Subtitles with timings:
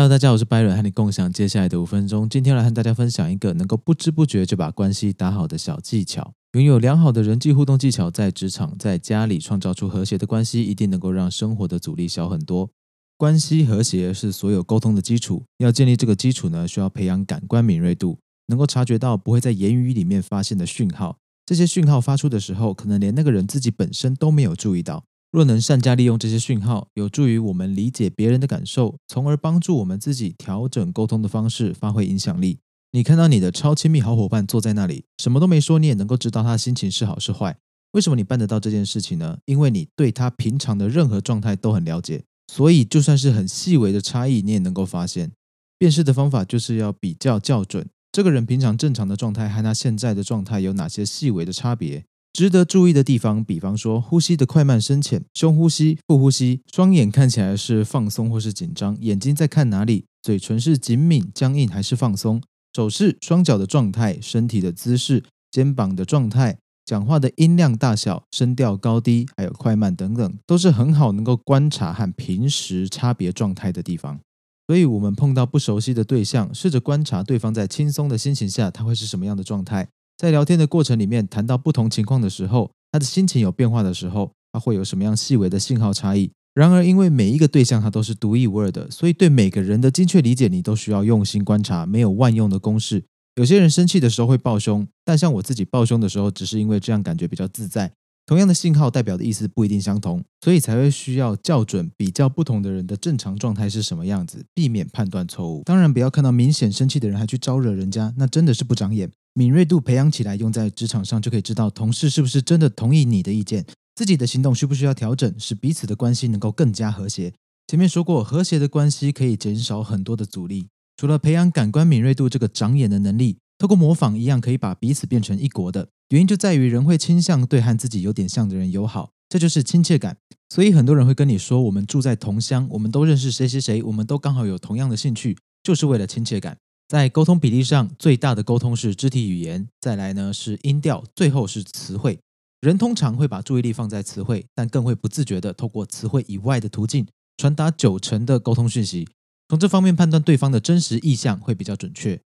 [0.00, 2.26] Hello，大家好，我是 Byron，和你共享接下来的五分钟。
[2.26, 6.32] 今天来和大家分享一个能够不知不觉就把关系打好的小技巧。
[6.52, 12.70] 拥有良好的人际互动技巧，在职场、在家里创造出和谐的关系，一定能够让生活的阻力小很多。
[13.18, 15.42] 关系和谐是所有沟通的基础。
[15.58, 21.18] 要建立这个基础呢，需要培养感官敏锐度，能够察觉到不会在言语里面发现的讯号。
[21.44, 25.04] 这些讯号发出的时候，可能连那个人自己本身都没有注意到。
[25.32, 32.58] 若能善加利用这些讯号，有助于我们理解别人的感受，从而帮助我们自己调整沟通的方式，发挥影响力。
[32.90, 37.56] 你看到你的超亲密好伙伴坐在那里，什么都没说，你也能够知道他心情是好是坏。
[37.92, 39.38] 为什么你办得到这件事情呢？
[39.44, 45.30] 因为你对他平常的任何状态都很了解，所以就算是很细微的差异，你也能够发现。
[45.78, 52.04] 辨识的方法就是要比较校准，这个人平常正常的状态和他现在的状态有哪些细微的差别。
[52.32, 62.40] 值得注意的地方，比方说呼吸的快慢深浅、胸呼吸、腹呼吸、双眼看起来是放松或是紧张、眼睛在看哪里、嘴唇是紧抿、僵硬还是放松、
[62.74, 74.20] 手势、双脚的状态、身体的姿势、肩膀的状态、讲话的音量大小、声调高低，还有快慢等等，都是很好能够观察和平时差别状态的地方。
[74.68, 79.88] 所以，我们碰到不熟悉的对象，试着观察对方在轻松的心情下，他会是什么样的状态。
[80.20, 86.30] 在聊天的过程里面，谈到不同情况的时候，他的心情有变化的时候，他会有什么样细微的信号差异？
[86.52, 93.02] 然而，因为每一个对象他都是独一无二的，所以对每个人的精确理解，你都需要用心观察，没有万用的公式。
[93.36, 97.90] 有些人生气的时候会抱胸，但像我自己抱胸的时候，只是因为这样感觉比较自在。
[98.30, 105.64] 同样的信号代表的意思不一定相同，所以才会需要校准比较不同的人的正常状态是什么样子，避免判断错误。
[105.64, 109.10] 当然，不要看到明显生气的人还去招惹人家，那真的是不长眼。
[109.34, 117.32] 敏锐度培养起来，用在职场上就可以知道同事是不是真的同意你的意见，自己的行动需不需要调整，使彼此的关系能够更加和谐。
[117.66, 120.68] 前面说过，和谐的关系可以减少很多的阻力。
[120.96, 125.86] 除了培养感官敏锐度这个长眼的能力，透过模仿一样可以把彼此变成一国的。
[126.08, 130.16] 原因就在于人会倾向对和自己有点像的人友好，这就是亲切感。
[130.48, 136.56] 所以很多人会跟你说，我们住在同乡，我们都认识谁谁谁，我们都刚好有同样的兴趣，就是为了亲切感。
[136.88, 142.18] 在沟通比例上，最大的沟通是肢体语言，再来呢是音调，最后是词汇。
[142.62, 147.06] 人通常会把注意力放在词汇，但更会不自觉的透过词汇以外的途径
[147.36, 149.06] 传达九成的沟通讯息。
[149.50, 152.18] 从这方面判断对方的真实意向会比较准确。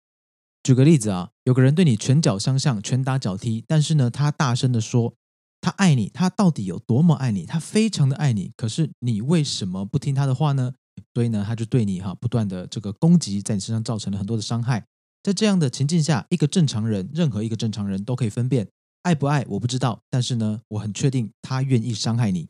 [0.65, 5.13] 举个例子啊，有个人对你拳脚相向，拳打脚踢，但是呢，他大声的说
[5.61, 7.45] 他爱你，他到底有多么爱你？
[7.45, 10.73] 他非常的爱你，可是你为什么不听他的话呢？
[11.13, 14.83] 所以呢，他就对你哈不断的这个攻击，在你身上造成了很多的伤害。
[15.21, 18.67] 在这样的情境下，一个正常人，任何一个正常人都可以分辨
[19.03, 22.47] 爱不爱，我不知道，但是呢，我很确定他愿意伤害你。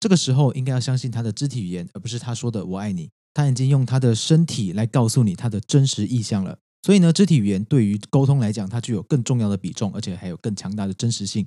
[0.00, 3.10] 这个时候应该要相信他的肢体语言，而不是他说的“我爱你”。
[3.34, 6.56] 他已经用他的身体来告诉你他的真实意向了。
[6.82, 11.46] 所以呢，肢体语言对于沟通来讲，它具有更重要的比重，而且还有更强大的真实性。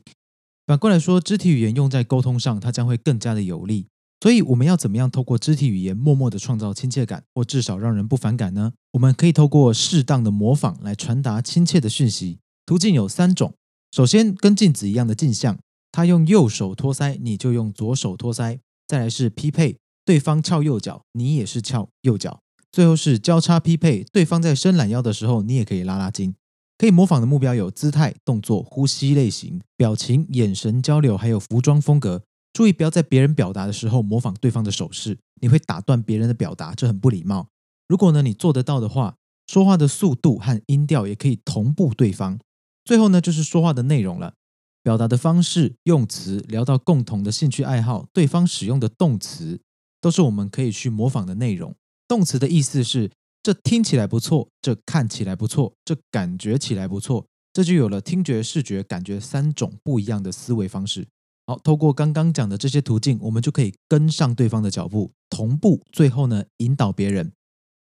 [0.68, 3.88] 反过来说，肢体语言用在沟通上，它将会更加的有力。
[4.22, 8.72] 所以我们要怎么样透过肢体语言默默的创造亲切感，或至少让人不反感呢？
[8.92, 12.38] 我们可以透过适当的模仿来传达亲切的讯息。
[12.68, 13.56] 途径有三种：
[13.92, 15.58] 首先，跟镜子一样的镜像，
[15.92, 22.40] 他用右手托腮，你就用左手托腮；再来是匹配，对方翘右脚，你也是翘右脚；
[22.72, 26.34] 最后是交叉匹配，对方在伸懒腰的时候，你也可以拉拉筋。
[26.78, 32.24] 可以模仿的目标有姿态、动作、呼吸类型、表情、眼神交流，还有服装风格。
[32.54, 37.48] 注意不要在别人表达的时候模仿对方的手势，你会打断别人的表达，这很不礼貌。
[37.88, 39.16] 如果呢你做得到的话，
[39.48, 42.40] 说话的速度和音调也可以同步对方。
[42.84, 44.34] 最后呢就是说话的内容了，
[44.82, 49.62] 表达的方式、用词，聊到共同的兴趣爱好，对方使用的动词，
[50.02, 51.76] 都是我们可以去模仿的内容。
[52.12, 53.10] 动词的意思是
[53.42, 61.08] 这听起来不错，这看起来不错，这感觉起来不错，这就有了听觉、视觉、感觉三种不一样的思维方式。
[61.48, 67.32] 好，透过刚刚讲的这些途径，我们就可以跟上对方的脚步，同步，最后呢引导别人。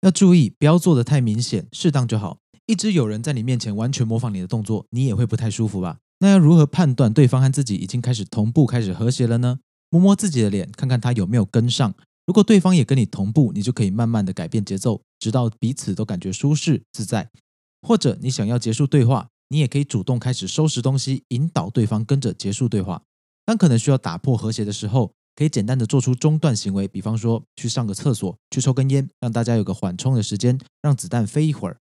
[0.02, 2.36] 要注意，不要做的太明显，适当就好。
[2.66, 5.96] 一直有人在你面前完全模仿你的动作，你也会不太舒服吧？
[6.18, 9.60] 那要如何判断对方和自己已经开始同步、开始和谐了呢？
[9.88, 11.94] 摸摸自己的脸，看看他有没有跟上。
[12.28, 17.30] 如果对方也跟你同步，你就可以慢慢的改变节奏，直到彼此都感觉舒适自在。
[17.80, 23.00] 或者你想要结束对话，你也可以主动开始收拾东西，引导对方跟着结束对话。
[23.46, 31.78] 当可能需要打破和谐的时候，可以简单的做出中断行为，比方说去上个厕所，去抽根烟，让大家有个缓冲的时间，让子弹飞一会儿。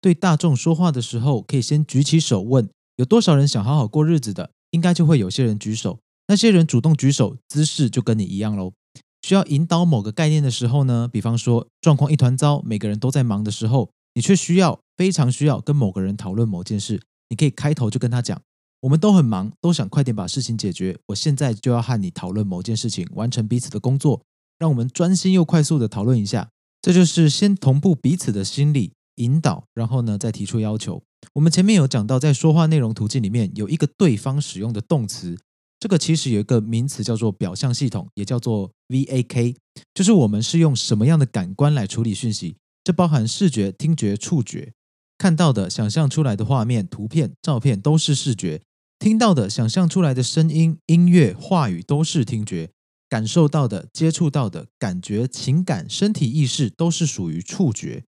[0.00, 6.00] 对大众说话的时候，可以先举起手问有多少人想好好过日子的，应该就会有些人举手。
[6.26, 8.72] 那些人主动举手，姿势就跟你一样喽。
[9.22, 18.40] 需要引导某个概念的时候呢，比方说状况一团糟，每个人都在忙的时候，你却需要非常需要跟某个人讨论某件事，你可以开头就跟他讲：
[18.82, 20.96] 我们都很忙，都想快点把事情解决。
[21.06, 24.22] 我现在就要和你讨论某件事情，完成彼此的工作，
[24.58, 26.48] 让我们专心又快速的讨论一下。
[26.80, 31.02] 这就是先同步彼此的心理引导，然后呢再提出要求。
[31.32, 35.36] 我们前面有讲到，在说话内容途径里面有一个对方使用的动词。
[35.78, 39.56] 这个其实有一个名词叫做表象系统，也叫做 VAK，
[39.92, 42.56] 就是我们是用什么样的感官来处理讯息。
[42.82, 44.72] 这包含视觉、听觉、触觉，
[45.18, 48.60] 看到的、想象出来的画面、图片、照片都是视觉；
[48.98, 52.68] 听到的、想象出来的声音、音乐、话语都是听觉；
[53.08, 58.04] 感受到的、接触到的感觉、情感、身体意识都是属于触觉。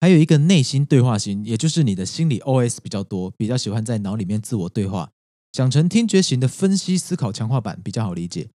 [0.00, 5.10] 还有一个内心对话型，也就是你的心理 OS 比较多，比较喜欢在脑里面自我对话。
[5.58, 8.48] 讲成听觉型的分析思考强化版比较好理解。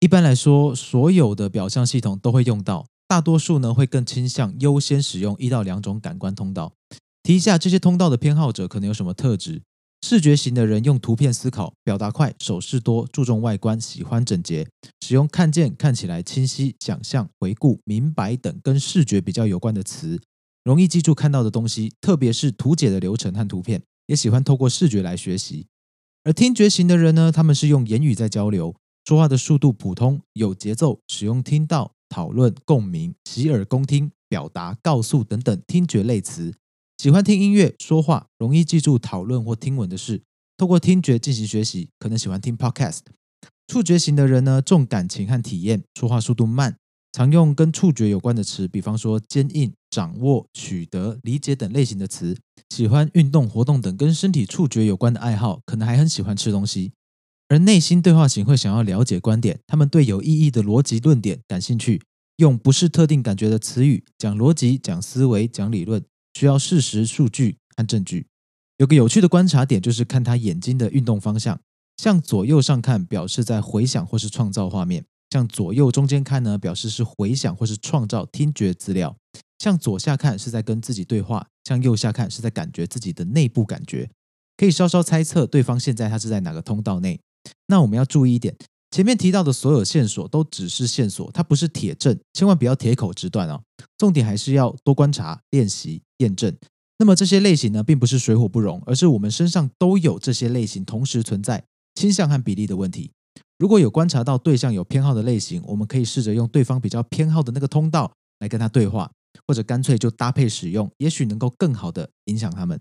[0.00, 6.72] 一般来说，所有的表象系统都会用到，大多数呢会更倾向优先使用一到两种感官通道。
[7.22, 9.62] 提一下这些通道的偏好者可能有什么特质：
[10.02, 14.66] 视觉型的人用图片思考，表达快，手势多，注重外观，喜欢整洁，
[15.06, 20.20] 使用看见、看起来清晰、想象、回顾、明白等跟视觉比较有关的词，
[20.64, 25.68] 容易记住看到的东西，特别是图解的流程和图片，也喜欢透过视觉来学习。
[26.22, 28.74] 而听觉型的人呢，他们是用言语在交流，
[29.06, 36.54] 说话的速度普通，有节奏，使用听到、讨论、共鸣、洗耳恭听、表达、告诉等等听觉类词，
[36.98, 40.20] 喜欢听音乐、说话，容易记住讨论或听闻的事，
[40.58, 43.00] 透过听觉进行学习，可能喜欢听 podcast。
[43.66, 46.76] 触觉型的人呢，重感情和体验，说话速度慢。
[47.12, 52.36] 常用跟触觉有关的词，比方说坚硬、掌握、取得、理解等类型的词。
[52.70, 56.92] 喜欢运动、活动等跟身体触觉有关的爱好，可能还很喜欢吃东西。
[57.48, 62.00] 而内心对话型会想要了解观点，他们对有意义的逻辑论点感兴趣，
[62.36, 66.04] 用不是特定感觉的词语讲逻辑、讲思维、讲理论，
[66.34, 68.28] 需要事实、数据和证据。
[68.76, 71.60] 有个有趣的观察点就是看他眼睛的运动方向，
[71.96, 75.04] 向左右上看表示在回想或是创造画面。
[75.30, 79.14] 向左右中间看呢，表示是回想或是创造听觉资料；
[79.58, 84.10] 向左下看是在跟自己对话；向右下看是在感觉自己的内部感觉。
[84.56, 87.18] 可以稍稍猜测对方现在他是在哪个通道内。
[87.68, 88.54] 那我们要注意一点，
[88.90, 93.62] 前面提到的所有线索都只是线索，它不是铁证，千万不要铁口直断哦。
[93.96, 96.54] 重点还是要多观察、练习、验证。
[96.98, 103.12] 那么这些类型呢，并不是水火不容，而是我们身上都有这些类型同时存在，倾向和比例的问题。
[103.58, 109.10] 如果有观察到对象有偏好的类型，我们可以试着用对方比较偏好的那个通道来跟他对话，
[109.46, 112.80] 或者干脆就搭配使用，也许能够更好的影响他们。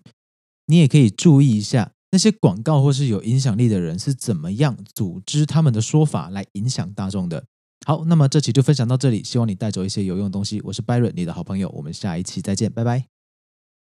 [0.68, 7.44] 你也可以注意一下那些广告或是有影响力的人是怎么样组织他们的说法来影响大众的。
[7.86, 10.62] 好，那么这期就分享到这里，希望你带走一些有用的东西。
[10.63, 13.19] 我是 Byron，你的好朋友，我们下一期再见，拜拜。